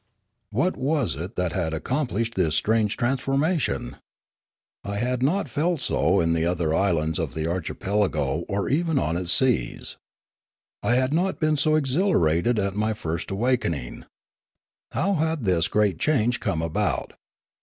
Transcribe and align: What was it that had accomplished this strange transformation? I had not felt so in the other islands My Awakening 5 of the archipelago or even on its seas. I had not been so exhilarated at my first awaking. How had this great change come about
What 0.49 0.77
was 0.77 1.15
it 1.15 1.35
that 1.35 1.51
had 1.51 1.75
accomplished 1.75 2.33
this 2.33 2.55
strange 2.55 2.97
transformation? 2.97 3.97
I 4.83 4.95
had 4.95 5.21
not 5.21 5.47
felt 5.47 5.79
so 5.79 6.19
in 6.19 6.33
the 6.33 6.43
other 6.43 6.73
islands 6.73 7.19
My 7.19 7.25
Awakening 7.25 7.27
5 7.27 7.29
of 7.29 7.35
the 7.35 7.47
archipelago 7.51 8.43
or 8.49 8.67
even 8.67 8.97
on 8.97 9.15
its 9.15 9.31
seas. 9.31 9.97
I 10.81 10.95
had 10.95 11.13
not 11.13 11.39
been 11.39 11.55
so 11.55 11.75
exhilarated 11.75 12.57
at 12.57 12.73
my 12.75 12.93
first 12.93 13.29
awaking. 13.29 14.05
How 14.91 15.13
had 15.13 15.45
this 15.45 15.67
great 15.67 15.99
change 15.99 16.39
come 16.39 16.63
about 16.63 17.13